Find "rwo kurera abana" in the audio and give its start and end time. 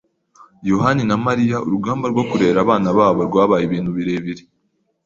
2.13-2.89